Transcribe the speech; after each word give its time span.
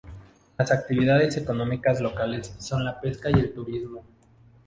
Las 0.57 0.71
actividades 0.71 1.37
económicas 1.37 2.01
locales 2.01 2.55
son 2.57 2.83
la 2.83 2.99
pesca 2.99 3.29
y 3.29 3.33
el 3.33 3.53
turismo. 3.53 4.03